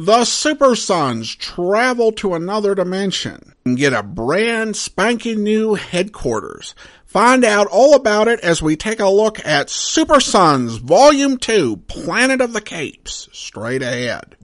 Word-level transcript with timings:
The 0.00 0.24
Super 0.24 0.76
Sons 0.76 1.34
travel 1.34 2.12
to 2.12 2.34
another 2.34 2.76
dimension 2.76 3.52
and 3.64 3.76
get 3.76 3.92
a 3.92 4.04
brand 4.04 4.76
spanking 4.76 5.42
new 5.42 5.74
headquarters. 5.74 6.76
Find 7.04 7.44
out 7.44 7.66
all 7.66 7.96
about 7.96 8.28
it 8.28 8.38
as 8.38 8.62
we 8.62 8.76
take 8.76 9.00
a 9.00 9.08
look 9.08 9.44
at 9.44 9.68
Super 9.68 10.20
Sons 10.20 10.76
Volume 10.76 11.36
2 11.36 11.78
Planet 11.88 12.40
of 12.40 12.52
the 12.52 12.60
Capes 12.60 13.28
straight 13.32 13.82
ahead. 13.82 14.36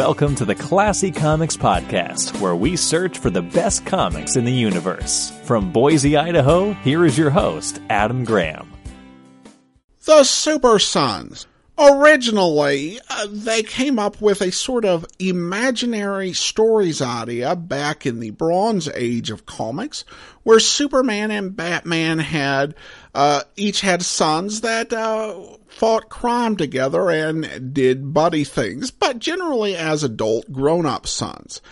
Welcome 0.00 0.34
to 0.36 0.46
the 0.46 0.54
Classy 0.54 1.10
Comics 1.10 1.58
Podcast, 1.58 2.40
where 2.40 2.56
we 2.56 2.74
search 2.74 3.18
for 3.18 3.28
the 3.28 3.42
best 3.42 3.84
comics 3.84 4.34
in 4.34 4.46
the 4.46 4.50
universe. 4.50 5.30
From 5.44 5.70
Boise, 5.70 6.16
Idaho, 6.16 6.72
here 6.72 7.04
is 7.04 7.18
your 7.18 7.28
host, 7.28 7.82
Adam 7.90 8.24
Graham. 8.24 8.72
The 10.06 10.24
Super 10.24 10.78
Sons. 10.78 11.46
Originally, 11.80 13.00
uh, 13.08 13.26
they 13.30 13.62
came 13.62 13.98
up 13.98 14.20
with 14.20 14.42
a 14.42 14.52
sort 14.52 14.84
of 14.84 15.06
imaginary 15.18 16.34
stories 16.34 17.00
idea 17.00 17.56
back 17.56 18.04
in 18.04 18.20
the 18.20 18.32
Bronze 18.32 18.86
Age 18.94 19.30
of 19.30 19.46
comics, 19.46 20.04
where 20.42 20.60
Superman 20.60 21.30
and 21.30 21.56
Batman 21.56 22.18
had 22.18 22.74
uh, 23.14 23.44
each 23.56 23.80
had 23.80 24.02
sons 24.02 24.60
that 24.60 24.92
uh, 24.92 25.40
fought 25.68 26.10
crime 26.10 26.54
together 26.54 27.08
and 27.08 27.72
did 27.72 28.12
buddy 28.12 28.44
things, 28.44 28.90
but 28.90 29.18
generally 29.18 29.74
as 29.74 30.02
adult, 30.02 30.52
grown-up 30.52 31.06
sons. 31.06 31.62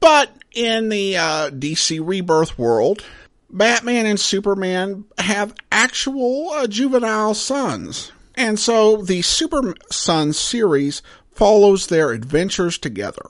But 0.00 0.28
in 0.50 0.88
the 0.88 1.18
uh, 1.18 1.50
DC 1.50 2.00
Rebirth 2.04 2.58
world, 2.58 3.04
Batman 3.48 4.06
and 4.06 4.18
Superman 4.18 5.04
have 5.18 5.54
actual 5.70 6.50
uh, 6.50 6.66
juvenile 6.66 7.34
sons 7.34 8.10
and 8.42 8.58
so 8.58 8.96
the 8.96 9.22
Super 9.22 9.74
Sons 9.90 10.38
series 10.38 11.00
follows 11.32 11.86
their 11.86 12.10
adventures 12.10 12.76
together. 12.76 13.22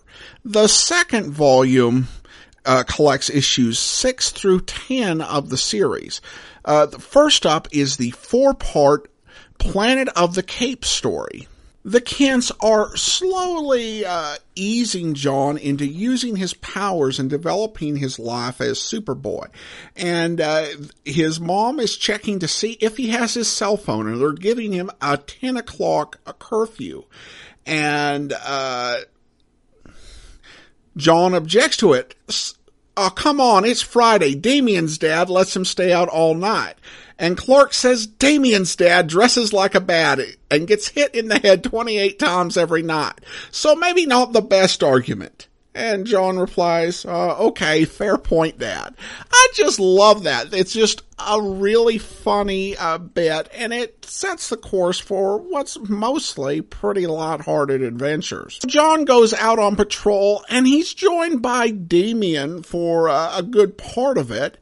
The 0.45 0.69
second 0.69 1.31
volume 1.31 2.09
uh, 2.65 2.85
collects 2.85 3.29
issues 3.29 3.79
6 3.79 4.31
through 4.31 4.63
10 4.63 5.21
of 5.21 5.51
the 5.51 5.57
series. 5.57 6.21
Uh, 6.65 6.87
the 6.87 6.99
first 6.99 7.45
up 7.45 7.69
is 7.73 7.97
the 7.97 8.13
four 8.13 8.55
part 8.55 9.11
Planet 9.59 10.09
of 10.17 10.35
the 10.35 10.43
Cape 10.43 10.85
story 10.85 11.47
the 11.85 12.01
Kents 12.01 12.53
are 12.61 12.97
slowly 12.97 14.05
uh, 14.05 14.37
easing 14.55 15.15
Jon 15.15 15.59
into 15.59 15.85
using 15.85 16.37
his 16.37 16.55
powers 16.55 17.19
and 17.19 17.29
developing 17.29 17.97
his 17.97 18.19
life 18.19 18.61
as 18.61 18.79
Superboy. 18.79 19.49
And 19.97 20.41
uh, 20.41 20.67
his 21.05 21.41
mom 21.41 21.81
is 21.81 21.97
checking 21.97 22.39
to 22.39 22.49
see 22.49 22.73
if 22.81 22.97
he 22.97 23.09
has 23.09 23.35
his 23.35 23.49
cell 23.49 23.77
phone, 23.77 24.07
and 24.07 24.21
they're 24.21 24.33
giving 24.33 24.73
him 24.73 24.91
a 25.01 25.17
10 25.17 25.57
o'clock 25.57 26.19
curfew. 26.39 27.05
And 27.67 28.33
uh, 28.33 28.99
Jon 30.97 31.35
objects 31.35 31.79
to 31.79 31.95
it. 31.95 32.15
Oh, 32.97 33.11
come 33.11 33.41
on, 33.41 33.65
it's 33.65 33.81
Friday. 33.81 34.35
Damian's 34.35 34.99
dad 34.99 35.31
lets 35.31 35.57
him 35.57 35.65
stay 35.65 35.93
out 35.93 36.09
all 36.09 36.35
night. 36.35 36.75
And 37.19 37.37
Clark 37.37 37.73
says 37.73 38.07
Damian's 38.07 38.75
dad 38.77 39.07
dresses 39.07 39.53
like 39.53 39.75
a 39.75 39.81
baddie 39.81 40.37
and 40.51 40.67
gets 40.67 40.89
hit 40.89 41.15
in 41.15 41.29
the 41.29 41.39
head 41.39 41.63
28 41.65 42.19
times 42.19 42.57
every 42.57 42.83
night. 42.83 43.21
So 43.51 43.75
maybe 43.75 44.07
not 44.07 44.33
the 44.33 44.43
best 44.43 44.83
argument. 44.83 45.47
And 45.75 46.07
Jon 46.07 46.39
replies, 46.39 47.07
uh, 47.07 47.37
okay, 47.39 47.87
fair 47.87 48.19
point, 48.19 48.59
Dad. 48.59 48.95
I 49.31 49.49
just 49.55 49.81
love 49.81 50.25
that. 50.25 50.53
It's 50.53 50.75
just 50.75 51.03
a 51.19 51.41
really 51.41 51.97
funny 51.97 52.77
uh, 52.77 52.99
bit, 52.99 53.49
and 53.55 53.73
it 53.73 54.05
sets 54.05 54.51
the 54.51 54.59
course 54.59 54.99
for 54.99 55.39
what's 55.39 55.79
mostly 55.89 56.61
pretty 56.61 57.07
light-hearted 57.07 57.83
adventures. 57.83 58.59
Jon 58.67 59.07
goes 59.07 59.33
out 59.33 59.59
on 59.59 59.77
patrol, 59.77 60.45
and 60.51 60.67
he's 60.67 60.93
joined 60.93 61.41
by 61.41 61.71
Damian 61.71 62.63
for 62.63 63.09
uh, 63.09 63.39
a 63.39 63.43
good 63.43 63.79
part 63.79 64.19
of 64.19 64.31
it 64.31 64.59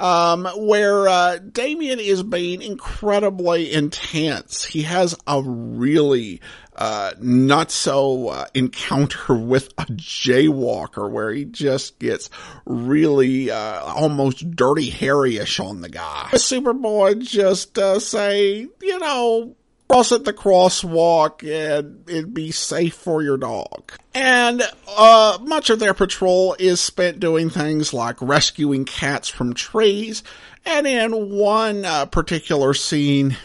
um, 0.00 0.46
where 0.56 1.06
uh, 1.06 1.38
Damian 1.38 2.00
is 2.00 2.22
being 2.22 2.62
incredibly 2.62 3.72
intense. 3.72 4.64
He 4.64 4.82
has 4.82 5.14
a 5.26 5.42
really 5.42 6.40
uh, 6.74 7.12
not 7.20 7.70
so 7.70 8.28
uh, 8.28 8.46
encounter 8.54 9.34
with 9.34 9.68
a 9.76 9.84
jaywalker 9.84 11.10
where 11.10 11.30
he 11.30 11.44
just 11.44 11.98
gets 11.98 12.30
really 12.64 13.50
uh, 13.50 13.82
almost 13.82 14.50
dirty 14.52 14.90
harryish 14.90 15.60
on 15.62 15.82
the 15.82 15.90
guy. 15.90 16.30
Superboy 16.32 17.20
just 17.20 17.78
uh, 17.78 18.00
say, 18.00 18.66
you 18.80 18.98
know, 18.98 19.54
cross 19.90 20.12
at 20.12 20.24
the 20.24 20.32
crosswalk 20.32 21.42
and 21.42 22.08
it'd 22.08 22.32
be 22.32 22.52
safe 22.52 22.94
for 22.94 23.22
your 23.22 23.36
dog. 23.36 23.92
And 24.14 24.62
uh, 24.86 25.38
much 25.42 25.68
of 25.68 25.80
their 25.80 25.94
patrol 25.94 26.54
is 26.60 26.80
spent 26.80 27.18
doing 27.18 27.50
things 27.50 27.92
like 27.92 28.22
rescuing 28.22 28.84
cats 28.84 29.28
from 29.28 29.52
trees. 29.52 30.22
And 30.64 30.86
in 30.86 31.36
one 31.36 31.84
uh, 31.84 32.06
particular 32.06 32.72
scene, 32.72 33.36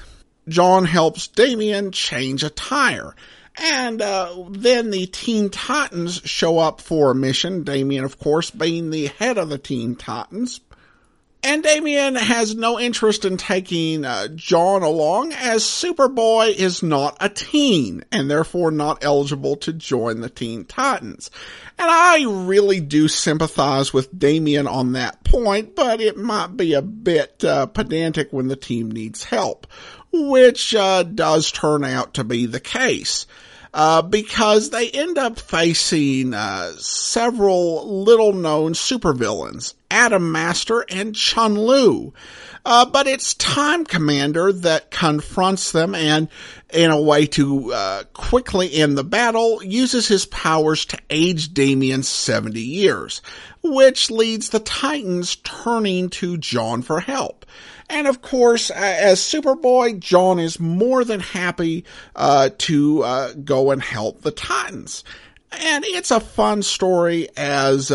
Jon 0.48 0.86
helps 0.86 1.30
Damian 1.30 1.92
change 1.92 2.44
a 2.44 2.52
tire. 2.52 3.16
And 3.58 4.00
uh, 4.04 4.44
then 4.52 4.92
the 4.92 5.08
Teen 5.08 5.50
Titans 5.50 6.22
show 6.26 6.60
up 6.60 6.80
for 6.80 7.10
a 7.10 7.16
mission. 7.16 7.64
Damian, 7.64 8.04
of 8.04 8.20
course, 8.20 8.52
being 8.52 8.92
the 8.92 9.08
head 9.08 9.40
of 9.40 9.50
the 9.50 9.58
Teen 9.58 9.96
Titans. 9.96 10.60
And 11.48 11.62
Damian 11.62 12.16
has 12.16 12.56
no 12.56 12.80
interest 12.80 13.24
in 13.24 13.38
taking 13.38 14.04
uh, 14.04 14.30
Jon 14.30 14.82
along 14.82 15.32
as 15.32 15.64
Superboy 15.64 16.56
is 16.56 16.82
not 16.82 17.18
a 17.20 17.30
teen 17.30 18.04
and 18.12 18.32
therefore 18.32 18.72
not 18.72 19.04
eligible 19.04 19.56
to 19.58 19.72
join 19.72 20.22
the 20.22 20.30
Teen 20.30 20.66
Titans. 20.66 21.30
And 21.78 21.88
I 21.88 22.26
really 22.28 22.80
do 22.80 23.08
sympathize 23.08 23.94
with 23.94 24.18
Damian 24.18 24.66
on 24.66 24.94
that 24.94 25.24
point, 25.24 25.76
but 25.76 26.02
it 26.02 26.18
might 26.18 26.58
be 26.58 26.74
a 26.74 26.82
bit 26.82 27.44
uh, 27.44 27.68
pedantic 27.68 28.34
when 28.34 28.48
the 28.48 28.56
team 28.56 28.90
needs 28.90 29.26
help, 29.26 29.68
which 30.12 30.74
uh, 30.74 31.04
does 31.04 31.52
turn 31.52 31.84
out 31.84 32.16
to 32.16 32.24
be 32.24 32.48
the 32.48 32.60
case. 32.60 33.28
Uh, 33.72 34.02
because 34.02 34.70
they 34.70 34.90
end 34.90 35.18
up 35.18 35.38
facing 35.38 36.34
uh, 36.34 36.72
several 36.78 38.04
little 38.04 38.32
known 38.32 38.72
supervillains, 38.72 39.74
Atom 39.90 40.32
Master 40.32 40.86
and 40.90 41.16
Chun 41.16 41.56
Lu. 41.56 42.14
Uh, 42.66 42.86
but 42.86 43.06
it's 43.06 43.36
Time 43.36 43.86
Commander 43.86 44.52
that 44.52 44.90
confronts 44.90 45.72
them 45.72 45.94
and, 45.94 46.28
in 46.74 46.90
a 46.90 47.00
way 47.00 47.28
to 47.28 47.72
uh, 47.72 48.04
quickly 48.14 48.74
end 48.74 48.98
the 48.98 49.04
battle, 49.04 49.64
uses 49.64 50.08
his 50.08 50.26
powers 50.26 50.86
to 50.86 50.98
age 51.12 51.54
Damian 51.54 52.02
70 52.02 52.60
years, 52.60 53.22
which 53.62 54.10
leads 54.10 54.50
the 54.50 54.60
Titans 54.60 55.36
turning 55.38 56.10
to 56.10 56.38
Jon 56.38 56.82
for 56.82 57.00
help. 57.00 57.46
And 57.88 58.08
of 58.08 58.22
course, 58.22 58.72
as 58.72 59.20
Superboy, 59.20 60.00
Jon 60.00 60.40
is 60.40 60.60
more 60.60 61.04
than 61.04 61.20
happy 61.20 61.86
uh, 62.16 62.50
to 62.60 63.04
uh, 63.04 63.34
go 63.34 63.70
and 63.70 63.82
help 63.82 64.22
the 64.22 64.32
Titans. 64.32 65.04
And 65.52 65.86
it's 65.86 66.12
a 66.12 66.20
fun 66.20 66.64
story 66.64 67.30
as 67.38 67.92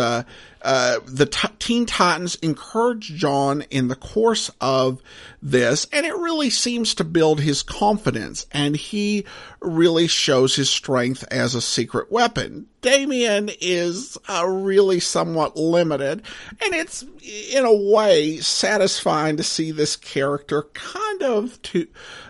uh, 0.62 1.00
the 1.06 1.26
t- 1.26 1.48
Teen 1.58 1.86
Titans 1.86 2.36
encourage 2.36 3.14
Jon 3.14 3.62
in 3.70 3.88
the 3.88 3.96
course 3.96 4.50
of 4.60 5.00
this, 5.42 5.86
and 5.92 6.04
it 6.04 6.14
really 6.14 6.50
seems 6.50 6.94
to 6.94 7.04
build 7.04 7.40
his 7.40 7.62
confidence, 7.62 8.46
and 8.52 8.76
he 8.76 9.24
really 9.60 10.06
shows 10.06 10.56
his 10.56 10.68
strength 10.68 11.24
as 11.30 11.54
a 11.54 11.60
secret 11.60 12.10
weapon. 12.10 12.66
Damian 12.82 13.50
is 13.60 14.16
uh, 14.28 14.46
really 14.46 15.00
somewhat 15.00 15.56
limited, 15.56 16.22
and 16.62 16.74
it's 16.74 17.04
in 17.52 17.64
a 17.64 17.74
way 17.74 18.38
satisfying 18.38 19.36
to 19.36 19.42
see 19.42 19.70
this 19.70 19.96
character 19.96 20.62
kind 20.74 21.09
of 21.22 21.60
to 21.62 21.86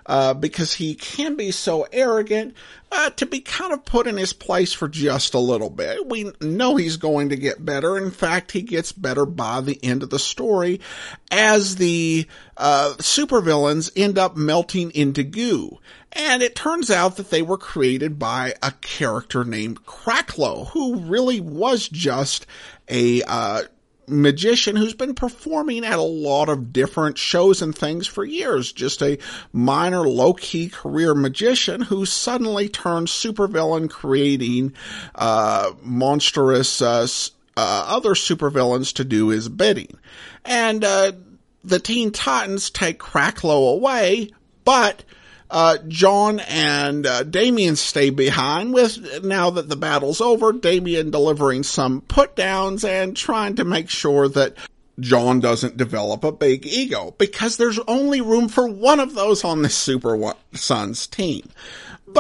uh, 0.07 0.35
because 0.35 0.75
he 0.75 0.95
can 0.95 1.37
be 1.37 1.51
so 1.51 1.87
arrogant, 1.93 2.55
uh, 2.93 3.11
to 3.11 3.27
be 3.27 3.41
kind 3.41 3.73
of 3.73 3.85
put 3.85 4.07
in 4.07 4.17
his 4.17 4.33
place 4.33 4.73
for 4.73 4.89
just 4.89 5.35
a 5.35 5.39
little 5.39 5.71
bit. 5.71 6.07
We 6.09 6.33
know 6.41 6.77
he's 6.77 6.97
going 6.97 7.29
to 7.29 7.37
get 7.37 7.65
better. 7.65 7.97
In 7.97 8.11
fact, 8.11 8.53
he 8.53 8.63
gets 8.63 8.93
better 8.93 9.25
by 9.25 9.61
the 9.61 9.79
end 9.83 10.03
of 10.03 10.11
the 10.11 10.19
story 10.19 10.81
as 11.31 11.77
the 11.77 12.27
uh, 12.57 12.95
supervillains 12.99 13.91
end 13.95 14.19
up 14.19 14.37
melting 14.37 14.91
into 14.91 15.23
goo. 15.23 15.79
And 16.13 16.43
it 16.43 16.57
turns 16.57 16.91
out 16.91 17.17
that 17.17 17.31
they 17.31 17.43
were 17.43 17.59
created 17.59 18.19
by 18.19 18.55
a 18.63 18.73
character 18.73 19.45
named 19.45 19.85
Kraklow, 19.85 20.69
who 20.71 20.97
really 20.97 21.39
was 21.41 21.89
just 21.89 22.47
a 22.89 23.23
uh, 23.23 23.63
magician 24.11 24.77
who's 24.77 24.95
been 24.95 25.15
performing 25.15 25.85
at 25.85 25.99
a 25.99 26.03
lot 26.03 26.49
of 26.49 26.73
different 26.73 27.17
shows 27.17 27.63
and 27.63 27.75
things 27.75 28.07
for 28.07 28.25
years. 28.25 28.73
Just 28.73 29.03
a 29.03 29.19
minor 29.53 30.09
low 30.09 30.35
key 30.35 30.69
career 30.69 31.15
magician 31.15 31.83
who 31.83 32.05
suddenly 32.05 32.69
turned 32.69 33.09
supervillain 33.09 33.89
creating, 33.89 34.75
uh, 35.15 35.73
monstrous, 35.83 36.83
uh, 36.83 37.07
uh, 37.57 37.85
other 37.89 38.15
supervillains 38.15 38.95
to 38.95 39.05
do 39.05 39.29
his 39.29 39.49
bidding. 39.49 39.99
And, 40.45 40.85
uh, 40.85 41.13
the 41.63 41.79
Teen 41.79 42.11
Titans 42.11 42.71
take 42.71 42.99
Kraklow 42.99 43.73
away, 43.73 44.31
but 44.65 45.05
uh, 45.51 45.79
Jon 45.89 46.41
and 46.41 47.07
uh, 47.07 47.23
Damian 47.25 47.77
stay 47.77 48.11
behind 48.11 48.73
with, 48.73 49.25
now 49.25 49.51
that 49.51 49.69
the 49.69 49.77
battle's 49.77 50.21
over, 50.21 50.53
Damian 50.53 51.11
delivering 51.11 51.63
some 51.63 52.03
put 52.03 52.37
downs 52.37 52.85
and 52.85 53.17
trying 53.17 53.57
to 53.57 53.65
make 53.65 53.91
sure 53.91 54.29
that 54.29 54.55
Jon 55.01 55.41
doesn't 55.41 55.77
develop 55.77 56.25
a 56.25 56.33
big 56.33 56.67
ego 56.67 57.15
because 57.19 57.57
there's 57.57 57.79
only 57.81 58.21
room 58.21 58.49
for 58.49 58.69
one 58.69 59.01
of 59.01 59.15
those 59.15 59.45
on 59.45 59.63
the 59.63 59.69
Super 59.69 60.35
Sons 60.53 61.07
team. 61.07 61.49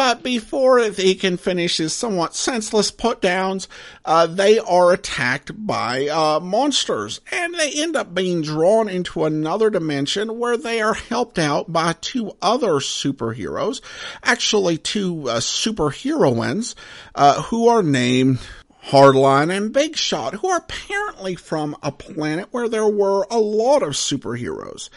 But 0.01 0.23
before 0.23 0.81
he 0.81 1.15
can 1.15 1.37
finish 1.37 1.77
his 1.77 1.93
somewhat 1.93 2.35
senseless 2.35 2.91
put 2.91 3.21
downs, 3.21 3.69
uh, 4.03 4.27
they 4.29 4.59
are 4.59 4.95
attacked 4.95 5.67
by 5.67 6.09
uh, 6.09 6.41
monsters, 6.41 7.21
and 7.31 7.53
they 7.53 7.71
end 7.71 7.97
up 7.97 8.15
being 8.15 8.41
drawn 8.41 8.89
into 8.89 9.27
another 9.27 9.69
dimension 9.69 10.39
where 10.39 10.57
they 10.57 10.81
are 10.81 10.95
helped 10.95 11.39
out 11.39 11.71
by 11.71 11.93
two 12.01 12.33
other 12.41 12.77
superheroes, 12.77 13.83
actually 14.23 14.79
two 14.79 15.29
uh, 15.29 15.39
superheroines, 15.41 16.75
uh, 17.15 17.43
who 17.43 17.69
are 17.69 17.83
named 17.83 18.39
Hardline 18.85 19.55
and 19.55 19.73
Big 19.73 19.97
Shot, 19.97 20.35
who 20.35 20.49
are 20.49 20.59
apparently 20.59 21.35
from 21.35 21.77
a 21.83 21.93
planet 21.93 22.49
where 22.51 22.69
there 22.69 22.89
were 22.89 23.27
a 23.31 23.39
lot 23.39 23.83
of 23.83 23.91
superheroes 23.91 24.89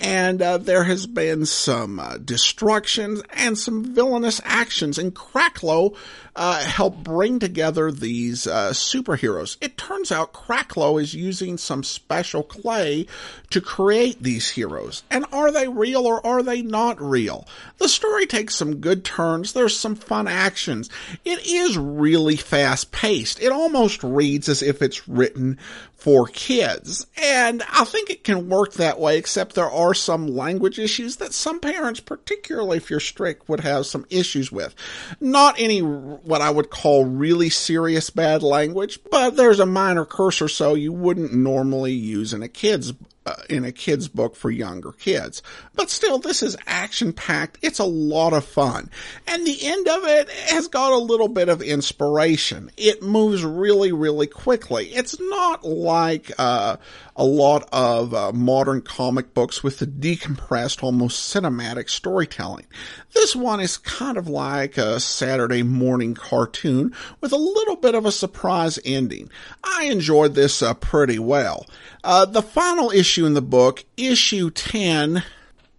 and 0.00 0.40
uh, 0.40 0.56
there 0.56 0.84
has 0.84 1.06
been 1.06 1.44
some 1.44 2.00
uh, 2.00 2.16
destructions 2.16 3.22
and 3.34 3.56
some 3.56 3.94
villainous 3.94 4.40
actions, 4.44 4.98
and 4.98 5.14
Kraklow 5.14 5.94
uh, 6.34 6.64
helped 6.64 7.04
bring 7.04 7.38
together 7.38 7.92
these 7.92 8.46
uh, 8.46 8.70
superheroes. 8.70 9.58
It 9.60 9.76
turns 9.76 10.10
out 10.10 10.32
Kraklow 10.32 11.00
is 11.00 11.12
using 11.12 11.58
some 11.58 11.84
special 11.84 12.42
clay 12.42 13.06
to 13.50 13.60
create 13.60 14.22
these 14.22 14.50
heroes. 14.50 15.02
And 15.10 15.26
are 15.32 15.52
they 15.52 15.68
real 15.68 16.06
or 16.06 16.24
are 16.26 16.42
they 16.42 16.62
not 16.62 17.00
real? 17.00 17.46
The 17.76 17.88
story 17.88 18.26
takes 18.26 18.54
some 18.54 18.76
good 18.76 19.04
turns. 19.04 19.52
There's 19.52 19.78
some 19.78 19.96
fun 19.96 20.28
actions. 20.28 20.88
It 21.24 21.46
is 21.46 21.76
really 21.76 22.36
fast 22.36 22.90
paced. 22.90 23.29
It 23.38 23.52
almost 23.52 24.02
reads 24.02 24.48
as 24.48 24.62
if 24.62 24.82
it's 24.82 25.06
written 25.08 25.58
for 26.00 26.26
kids. 26.26 27.06
And 27.22 27.62
I 27.70 27.84
think 27.84 28.08
it 28.08 28.24
can 28.24 28.48
work 28.48 28.72
that 28.74 28.98
way, 28.98 29.18
except 29.18 29.54
there 29.54 29.70
are 29.70 29.92
some 29.92 30.26
language 30.26 30.78
issues 30.78 31.16
that 31.16 31.34
some 31.34 31.60
parents, 31.60 32.00
particularly 32.00 32.78
if 32.78 32.90
you're 32.90 33.00
strict, 33.00 33.48
would 33.48 33.60
have 33.60 33.86
some 33.86 34.06
issues 34.08 34.50
with. 34.50 34.74
Not 35.20 35.60
any 35.60 35.80
what 35.80 36.40
I 36.40 36.50
would 36.50 36.70
call 36.70 37.04
really 37.04 37.50
serious 37.50 38.08
bad 38.08 38.42
language, 38.42 38.98
but 39.10 39.36
there's 39.36 39.60
a 39.60 39.66
minor 39.66 40.06
curse 40.06 40.40
or 40.40 40.48
so 40.48 40.74
you 40.74 40.92
wouldn't 40.92 41.34
normally 41.34 41.92
use 41.92 42.32
in 42.32 42.42
a 42.42 42.48
kid's 42.48 42.92
uh, 43.30 43.42
in 43.48 43.64
a 43.64 43.72
kid's 43.72 44.08
book 44.08 44.36
for 44.36 44.50
younger 44.50 44.92
kids. 44.92 45.42
But 45.74 45.90
still, 45.90 46.18
this 46.18 46.42
is 46.42 46.56
action 46.66 47.12
packed. 47.12 47.58
It's 47.62 47.78
a 47.78 47.84
lot 47.84 48.32
of 48.32 48.44
fun. 48.44 48.90
And 49.26 49.46
the 49.46 49.66
end 49.66 49.88
of 49.88 50.04
it 50.04 50.30
has 50.30 50.68
got 50.68 50.92
a 50.92 50.98
little 50.98 51.28
bit 51.28 51.48
of 51.48 51.62
inspiration. 51.62 52.70
It 52.76 53.02
moves 53.02 53.44
really, 53.44 53.92
really 53.92 54.26
quickly. 54.26 54.86
It's 54.86 55.18
not 55.20 55.64
like, 55.64 56.32
uh, 56.38 56.76
a 57.20 57.24
lot 57.24 57.68
of 57.70 58.14
uh, 58.14 58.32
modern 58.32 58.80
comic 58.80 59.34
books 59.34 59.62
with 59.62 59.78
the 59.78 59.86
decompressed, 59.86 60.82
almost 60.82 61.34
cinematic 61.34 61.90
storytelling. 61.90 62.66
This 63.12 63.36
one 63.36 63.60
is 63.60 63.76
kind 63.76 64.16
of 64.16 64.26
like 64.26 64.78
a 64.78 64.98
Saturday 65.00 65.62
morning 65.62 66.14
cartoon 66.14 66.94
with 67.20 67.32
a 67.32 67.36
little 67.36 67.76
bit 67.76 67.94
of 67.94 68.06
a 68.06 68.12
surprise 68.12 68.78
ending. 68.86 69.28
I 69.62 69.84
enjoyed 69.84 70.34
this 70.34 70.62
uh, 70.62 70.72
pretty 70.72 71.18
well. 71.18 71.66
Uh, 72.02 72.24
the 72.24 72.40
final 72.40 72.90
issue 72.90 73.19
in 73.26 73.34
the 73.34 73.42
book, 73.42 73.84
issue 73.96 74.50
10, 74.50 75.22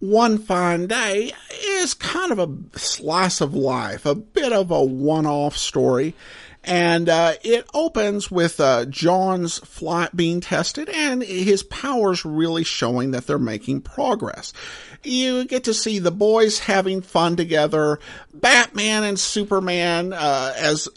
one 0.00 0.38
fine 0.38 0.86
day 0.86 1.32
is 1.64 1.94
kind 1.94 2.32
of 2.32 2.38
a 2.38 2.78
slice 2.78 3.40
of 3.40 3.54
life, 3.54 4.04
a 4.04 4.14
bit 4.14 4.52
of 4.52 4.70
a 4.70 4.82
one-off 4.82 5.56
story. 5.56 6.14
And 6.64 7.08
uh, 7.08 7.34
it 7.42 7.68
opens 7.74 8.30
with 8.30 8.60
uh, 8.60 8.84
Jon's 8.84 9.58
flight 9.58 10.14
being 10.14 10.40
tested 10.40 10.88
and 10.88 11.22
his 11.22 11.64
powers 11.64 12.24
really 12.24 12.62
showing 12.62 13.10
that 13.10 13.26
they're 13.26 13.38
making 13.38 13.80
progress. 13.80 14.52
You 15.02 15.44
get 15.44 15.64
to 15.64 15.74
see 15.74 15.98
the 15.98 16.12
boys 16.12 16.60
having 16.60 17.02
fun 17.02 17.34
together, 17.34 17.98
Batman 18.32 19.02
and 19.02 19.18
Superman 19.18 20.12
uh, 20.12 20.54
as 20.56 20.88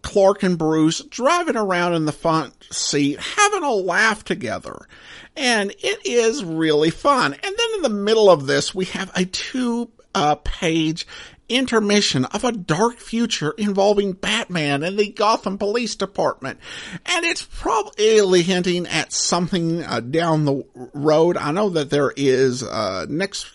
Clark 0.00 0.42
and 0.42 0.56
Bruce 0.56 1.02
driving 1.04 1.56
around 1.56 1.94
in 1.94 2.06
the 2.06 2.12
front 2.12 2.54
seat, 2.72 3.20
having 3.20 3.62
a 3.62 3.72
laugh 3.72 4.24
together. 4.24 4.88
And 5.36 5.70
it 5.70 6.06
is 6.06 6.42
really 6.42 6.90
fun. 6.90 7.34
And 7.34 7.42
then 7.42 7.68
in 7.76 7.82
the 7.82 7.90
middle 7.90 8.30
of 8.30 8.46
this, 8.46 8.74
we 8.74 8.86
have 8.86 9.10
a 9.14 9.26
two 9.26 9.90
uh, 10.14 10.36
page 10.36 11.06
intermission 11.50 12.24
of 12.26 12.44
a 12.44 12.52
dark 12.52 12.98
future 12.98 13.50
involving 13.58 14.12
Batman 14.12 14.82
and 14.82 14.98
the 14.98 15.10
Gotham 15.10 15.58
Police 15.58 15.96
Department. 15.96 16.58
And 17.06 17.26
it's 17.26 17.42
probably 17.42 18.42
hinting 18.42 18.86
at 18.86 19.12
something 19.12 19.84
uh, 19.84 20.00
down 20.00 20.44
the 20.44 20.64
road. 20.94 21.36
I 21.36 21.52
know 21.52 21.68
that 21.70 21.90
there 21.90 22.12
is 22.16 22.62
uh, 22.62 23.06
next 23.08 23.46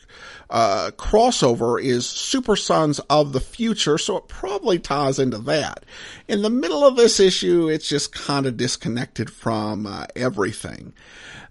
uh, 0.49 0.91
crossover 0.91 1.81
is 1.81 2.07
Super 2.07 2.55
Sons 2.55 2.99
of 3.09 3.33
the 3.33 3.39
Future, 3.39 3.97
so 3.97 4.17
it 4.17 4.27
probably 4.27 4.77
ties 4.77 5.17
into 5.19 5.39
that. 5.39 5.85
In 6.27 6.41
the 6.41 6.49
middle 6.49 6.85
of 6.85 6.95
this 6.95 7.19
issue, 7.19 7.67
it's 7.67 7.89
just 7.89 8.13
kind 8.13 8.45
of 8.45 8.57
disconnected 8.57 9.29
from 9.29 9.87
uh, 9.87 10.05
everything. 10.15 10.93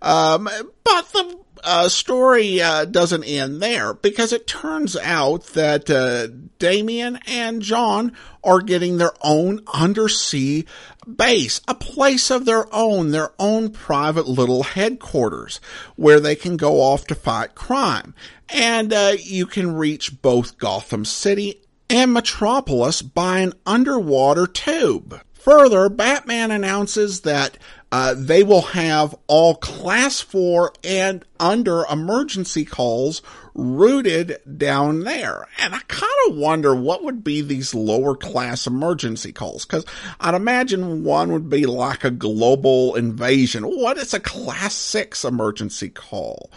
Um, 0.00 0.48
but 0.84 1.12
the 1.12 1.43
uh, 1.64 1.88
story 1.88 2.60
uh, 2.60 2.84
doesn't 2.84 3.24
end 3.24 3.60
there 3.60 3.94
because 3.94 4.32
it 4.32 4.46
turns 4.46 4.96
out 4.96 5.44
that 5.48 5.90
uh, 5.90 6.28
Damian 6.58 7.18
and 7.26 7.62
Jon 7.62 8.12
are 8.42 8.60
getting 8.60 8.98
their 8.98 9.12
own 9.22 9.60
undersea 9.72 10.66
base, 11.06 11.60
a 11.66 11.74
place 11.74 12.30
of 12.30 12.44
their 12.44 12.72
own, 12.74 13.10
their 13.10 13.30
own 13.38 13.70
private 13.70 14.28
little 14.28 14.62
headquarters 14.62 15.60
where 15.96 16.20
they 16.20 16.36
can 16.36 16.56
go 16.56 16.80
off 16.80 17.06
to 17.06 17.14
fight 17.14 17.54
crime. 17.54 18.14
And 18.48 18.92
uh, 18.92 19.14
you 19.20 19.46
can 19.46 19.74
reach 19.74 20.20
both 20.20 20.58
Gotham 20.58 21.04
City 21.04 21.62
and 21.88 22.12
Metropolis 22.12 23.02
by 23.02 23.40
an 23.40 23.54
underwater 23.66 24.46
tube. 24.46 25.20
Further, 25.32 25.90
Batman 25.90 26.50
announces 26.50 27.20
that 27.20 27.58
uh, 27.96 28.12
they 28.18 28.42
will 28.42 28.60
have 28.60 29.14
all 29.28 29.54
class 29.54 30.20
four 30.20 30.72
and 30.82 31.24
under 31.38 31.84
emergency 31.84 32.64
calls 32.64 33.22
routed 33.54 34.36
down 34.58 35.04
there. 35.04 35.46
And 35.60 35.76
I 35.76 35.78
kind 35.86 36.12
of 36.26 36.36
wonder 36.36 36.74
what 36.74 37.04
would 37.04 37.22
be 37.22 37.40
these 37.40 37.72
lower 37.72 38.16
class 38.16 38.66
emergency 38.66 39.30
calls. 39.30 39.64
Cause 39.64 39.84
I'd 40.18 40.34
imagine 40.34 41.04
one 41.04 41.30
would 41.32 41.48
be 41.48 41.66
like 41.66 42.02
a 42.02 42.10
global 42.10 42.96
invasion. 42.96 43.62
What 43.62 43.96
is 43.96 44.12
a 44.12 44.18
class 44.18 44.74
six 44.74 45.24
emergency 45.24 45.88
call? 45.88 46.50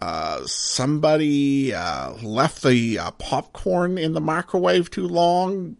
Uh, 0.00 0.46
somebody 0.46 1.74
uh, 1.74 2.12
left 2.22 2.62
the 2.62 3.00
uh, 3.00 3.10
popcorn 3.12 3.98
in 3.98 4.12
the 4.12 4.20
microwave 4.20 4.92
too 4.92 5.08
long. 5.08 5.76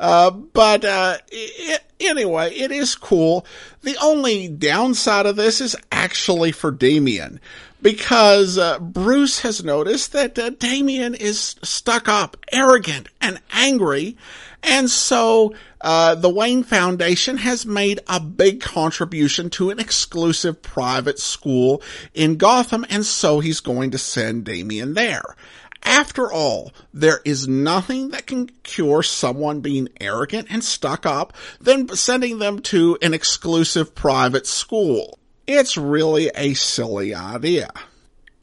Uh, 0.00 0.30
but 0.30 0.86
uh, 0.86 1.18
it, 1.30 1.82
anyway, 2.00 2.52
it 2.54 2.70
is 2.70 2.94
cool. 2.94 3.46
The 3.82 3.96
only 4.02 4.48
downside 4.48 5.26
of 5.26 5.36
this 5.36 5.60
is 5.60 5.76
actually 5.92 6.52
for 6.52 6.70
Damian 6.70 7.40
because 7.84 8.56
uh, 8.56 8.78
Bruce 8.78 9.40
has 9.40 9.62
noticed 9.62 10.12
that 10.12 10.38
uh, 10.38 10.50
Damian 10.50 11.14
is 11.14 11.56
stuck 11.62 12.08
up, 12.08 12.36
arrogant, 12.50 13.08
and 13.20 13.38
angry. 13.52 14.16
And 14.62 14.88
so 14.88 15.54
uh, 15.82 16.14
the 16.14 16.30
Wayne 16.30 16.62
Foundation 16.62 17.36
has 17.36 17.66
made 17.66 18.00
a 18.08 18.18
big 18.18 18.62
contribution 18.62 19.50
to 19.50 19.68
an 19.68 19.78
exclusive 19.78 20.62
private 20.62 21.18
school 21.18 21.82
in 22.14 22.36
Gotham, 22.36 22.86
and 22.88 23.04
so 23.04 23.40
he's 23.40 23.60
going 23.60 23.90
to 23.90 23.98
send 23.98 24.44
Damian 24.44 24.94
there. 24.94 25.36
After 25.84 26.32
all, 26.32 26.72
there 26.92 27.20
is 27.24 27.46
nothing 27.46 28.10
that 28.10 28.26
can 28.26 28.48
cure 28.62 29.02
someone 29.02 29.60
being 29.60 29.88
arrogant 30.00 30.48
and 30.50 30.64
stuck 30.64 31.04
up 31.04 31.34
than 31.60 31.88
sending 31.88 32.38
them 32.38 32.60
to 32.60 32.98
an 33.02 33.14
exclusive 33.14 33.94
private 33.94 34.46
school. 34.46 35.18
It's 35.46 35.76
really 35.76 36.30
a 36.34 36.54
silly 36.54 37.14
idea. 37.14 37.70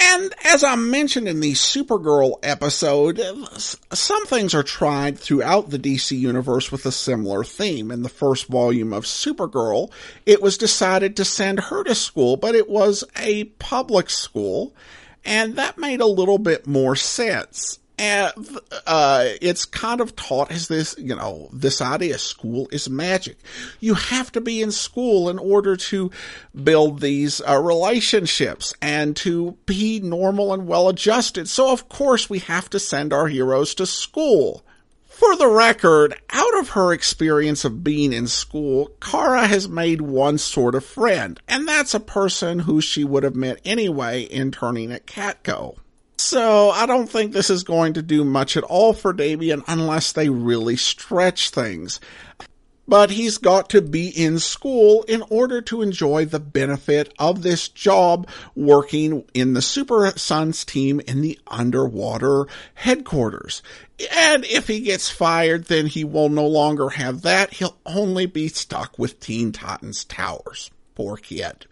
And 0.03 0.33
as 0.45 0.63
I 0.63 0.75
mentioned 0.75 1.27
in 1.27 1.41
the 1.41 1.53
Supergirl 1.53 2.39
episode, 2.41 3.21
some 3.93 4.25
things 4.25 4.55
are 4.55 4.63
tried 4.63 5.19
throughout 5.19 5.69
the 5.69 5.77
DC 5.77 6.17
universe 6.17 6.71
with 6.71 6.85
a 6.85 6.91
similar 6.91 7.43
theme. 7.43 7.91
In 7.91 8.01
the 8.01 8.09
first 8.09 8.47
volume 8.47 8.93
of 8.93 9.05
Supergirl, 9.05 9.91
it 10.25 10.41
was 10.41 10.57
decided 10.57 11.15
to 11.17 11.25
send 11.25 11.59
her 11.59 11.83
to 11.83 11.93
school, 11.93 12.35
but 12.35 12.55
it 12.55 12.67
was 12.67 13.03
a 13.15 13.45
public 13.45 14.09
school, 14.09 14.73
and 15.25 15.55
that 15.55 15.77
made 15.77 16.01
a 16.01 16.05
little 16.05 16.37
bit 16.37 16.67
more 16.67 16.95
sense 16.95 17.79
and 18.01 18.31
uh, 18.87 19.25
it's 19.43 19.63
kind 19.63 20.01
of 20.01 20.15
taught 20.15 20.49
as 20.49 20.67
this, 20.67 20.95
you 20.97 21.15
know, 21.15 21.49
this 21.53 21.83
idea 21.83 22.17
school 22.17 22.67
is 22.71 22.89
magic. 22.89 23.37
You 23.79 23.93
have 23.93 24.31
to 24.31 24.41
be 24.41 24.63
in 24.63 24.71
school 24.71 25.29
in 25.29 25.37
order 25.37 25.77
to 25.77 26.09
build 26.63 26.99
these 26.99 27.41
uh, 27.47 27.61
relationships 27.61 28.73
and 28.81 29.15
to 29.17 29.55
be 29.67 29.99
normal 29.99 30.51
and 30.51 30.65
well 30.65 30.89
adjusted. 30.89 31.47
So 31.47 31.71
of 31.71 31.89
course 31.89 32.27
we 32.27 32.39
have 32.39 32.71
to 32.71 32.79
send 32.79 33.13
our 33.13 33.27
heroes 33.27 33.75
to 33.75 33.85
school. 33.85 34.65
For 35.21 35.35
the 35.35 35.49
record, 35.49 36.19
out 36.31 36.57
of 36.57 36.69
her 36.69 36.91
experience 36.91 37.63
of 37.63 37.83
being 37.83 38.11
in 38.11 38.25
school, 38.25 38.89
Kara 38.99 39.45
has 39.45 39.69
made 39.69 40.01
one 40.01 40.39
sort 40.39 40.73
of 40.73 40.83
friend, 40.83 41.39
and 41.47 41.67
that's 41.67 41.93
a 41.93 41.99
person 41.99 42.57
who 42.57 42.81
she 42.81 43.03
would 43.03 43.21
have 43.21 43.35
met 43.35 43.61
anyway 43.63 44.27
interning 44.31 44.91
at 44.91 45.05
Catco. 45.05 45.77
So 46.17 46.71
I 46.71 46.87
don't 46.87 47.07
think 47.07 47.33
this 47.33 47.51
is 47.51 47.61
going 47.61 47.93
to 47.93 48.01
do 48.01 48.25
much 48.25 48.57
at 48.57 48.63
all 48.63 48.93
for 48.93 49.13
Damian 49.13 49.61
unless 49.67 50.11
they 50.11 50.29
really 50.29 50.75
stretch 50.75 51.51
things. 51.51 51.99
But 52.91 53.11
he's 53.11 53.37
got 53.37 53.69
to 53.69 53.81
be 53.81 54.09
in 54.09 54.39
school 54.39 55.03
in 55.03 55.23
order 55.29 55.61
to 55.61 55.81
enjoy 55.81 56.25
the 56.25 56.41
benefit 56.41 57.13
of 57.17 57.41
this 57.41 57.69
job 57.69 58.27
working 58.53 59.23
in 59.33 59.53
the 59.53 59.61
Super 59.61 60.11
Sons 60.17 60.65
team 60.65 60.99
in 61.07 61.21
the 61.21 61.39
underwater 61.47 62.47
headquarters. 62.73 63.63
And 64.13 64.43
if 64.43 64.67
he 64.67 64.81
gets 64.81 65.09
fired, 65.09 65.67
then 65.67 65.87
he 65.87 66.03
will 66.03 66.27
no 66.27 66.45
longer 66.45 66.89
have 66.89 67.21
that. 67.21 67.53
He'll 67.53 67.77
only 67.85 68.25
be 68.25 68.49
stuck 68.49 68.99
with 68.99 69.21
Teen 69.21 69.53
Titans 69.53 70.03
Towers. 70.03 70.69
Poor 70.93 71.15
kid. 71.15 71.67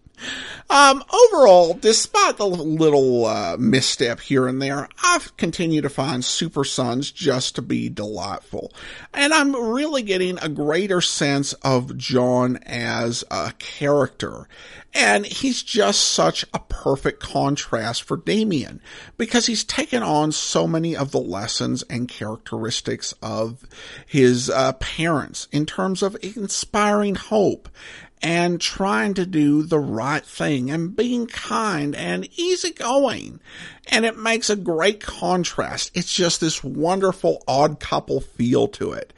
Um, 0.69 1.03
overall, 1.11 1.73
despite 1.73 2.37
the 2.37 2.45
little 2.45 3.25
uh, 3.25 3.57
misstep 3.57 4.19
here 4.19 4.47
and 4.47 4.61
there, 4.61 4.87
I've 5.03 5.35
continued 5.35 5.81
to 5.81 5.89
find 5.89 6.23
Super 6.23 6.63
Sons 6.63 7.11
just 7.11 7.55
to 7.55 7.63
be 7.63 7.89
delightful. 7.89 8.71
And 9.13 9.33
I'm 9.33 9.55
really 9.55 10.03
getting 10.03 10.37
a 10.39 10.49
greater 10.49 11.01
sense 11.01 11.53
of 11.53 11.97
Jon 11.97 12.57
as 12.65 13.23
a 13.31 13.53
character. 13.57 14.47
And 14.93 15.25
he's 15.25 15.61
just 15.61 16.01
such 16.01 16.45
a 16.53 16.59
perfect 16.59 17.21
contrast 17.21 18.03
for 18.03 18.17
Damian 18.17 18.81
because 19.17 19.45
he's 19.45 19.63
taken 19.63 20.01
on 20.01 20.31
so 20.31 20.67
many 20.67 20.95
of 20.95 21.11
the 21.11 21.19
lessons 21.19 21.83
and 21.83 22.07
characteristics 22.07 23.13
of 23.21 23.65
his 24.05 24.49
uh, 24.49 24.73
parents 24.73 25.47
in 25.51 25.65
terms 25.65 26.01
of 26.01 26.17
inspiring 26.21 27.15
hope 27.15 27.69
and 28.21 28.59
trying 28.59 29.13
to 29.13 29.25
do 29.25 29.63
the 29.63 29.79
right 29.79 30.25
thing 30.25 30.69
and 30.69 30.95
being 30.95 31.25
kind 31.25 31.95
and 31.95 32.27
easygoing. 32.37 33.39
And 33.91 34.05
it 34.05 34.17
makes 34.17 34.49
a 34.49 34.55
great 34.55 34.99
contrast. 34.99 35.91
It's 35.95 36.13
just 36.13 36.41
this 36.41 36.63
wonderful 36.63 37.41
odd 37.47 37.79
couple 37.79 38.21
feel 38.21 38.67
to 38.69 38.91
it. 38.91 39.13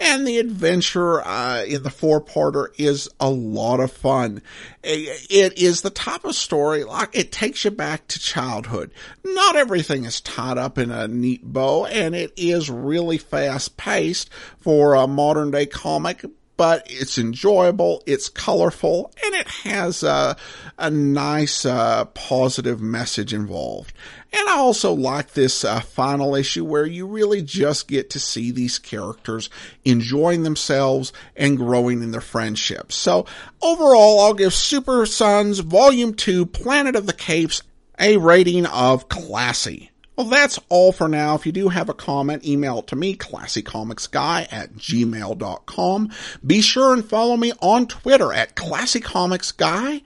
And 0.00 0.26
the 0.26 0.38
adventure 0.38 1.20
uh, 1.20 1.64
in 1.64 1.82
the 1.82 1.90
four-parter 1.90 2.68
is 2.78 3.08
a 3.20 3.30
lot 3.30 3.78
of 3.78 3.92
fun. 3.92 4.42
It 4.82 5.58
is 5.58 5.82
the 5.82 5.90
type 5.90 6.24
of 6.24 6.34
story 6.34 6.82
like 6.82 7.10
it 7.14 7.30
takes 7.30 7.64
you 7.64 7.70
back 7.70 8.08
to 8.08 8.18
childhood. 8.18 8.90
Not 9.22 9.54
everything 9.54 10.04
is 10.04 10.20
tied 10.20 10.58
up 10.58 10.78
in 10.78 10.90
a 10.90 11.06
neat 11.06 11.44
bow, 11.44 11.84
and 11.86 12.14
it 12.14 12.32
is 12.36 12.70
really 12.70 13.18
fast-paced 13.18 14.30
for 14.58 14.94
a 14.94 15.06
modern-day 15.06 15.66
comic 15.66 16.24
but 16.56 16.86
it's 16.86 17.18
enjoyable, 17.18 18.02
it's 18.06 18.28
colorful, 18.28 19.12
and 19.24 19.34
it 19.34 19.46
has 19.48 20.02
a, 20.02 20.36
a 20.78 20.90
nice, 20.90 21.64
uh, 21.64 22.06
positive 22.06 22.80
message 22.80 23.34
involved. 23.34 23.92
And 24.32 24.48
I 24.48 24.58
also 24.58 24.92
like 24.92 25.32
this 25.32 25.64
uh, 25.64 25.80
final 25.80 26.34
issue 26.34 26.64
where 26.64 26.86
you 26.86 27.06
really 27.06 27.42
just 27.42 27.88
get 27.88 28.10
to 28.10 28.20
see 28.20 28.50
these 28.50 28.78
characters 28.78 29.48
enjoying 29.84 30.42
themselves 30.42 31.12
and 31.36 31.56
growing 31.56 32.02
in 32.02 32.10
their 32.10 32.20
friendships. 32.20 32.96
So 32.96 33.26
overall, 33.62 34.20
I'll 34.20 34.34
give 34.34 34.52
Super 34.52 35.06
Sons 35.06 35.60
Volume 35.60 36.14
2 36.14 36.46
Planet 36.46 36.96
of 36.96 37.06
the 37.06 37.12
Capes 37.12 37.62
a 37.98 38.16
rating 38.18 38.66
of 38.66 39.08
classy. 39.08 39.90
Well, 40.16 40.26
that's 40.26 40.58
all 40.70 40.92
for 40.92 41.08
now. 41.08 41.34
If 41.34 41.44
you 41.44 41.52
do 41.52 41.68
have 41.68 41.90
a 41.90 41.94
comment, 41.94 42.46
email 42.46 42.78
it 42.78 42.86
to 42.88 42.96
me, 42.96 43.16
classycomicsguy 43.16 44.48
at 44.50 44.74
gmail.com. 44.74 46.10
Be 46.44 46.60
sure 46.62 46.94
and 46.94 47.04
follow 47.04 47.36
me 47.36 47.52
on 47.60 47.86
Twitter 47.86 48.32
at 48.32 48.56
classycomicsguy 48.56 50.02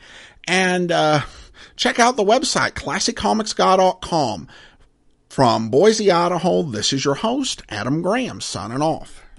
and, 0.49 0.91
uh, 0.91 1.21
check 1.77 2.01
out 2.01 2.17
the 2.17 2.25
website, 2.25 2.73
classycomicsguy.com. 2.73 4.49
From 5.29 5.71
Boise, 5.71 6.11
Idaho, 6.11 6.63
this 6.63 6.93
is 6.93 7.05
your 7.05 7.15
host, 7.15 7.63
Adam 7.69 8.03
Graham, 8.03 8.41
signing 8.41 8.83
off. 8.83 9.20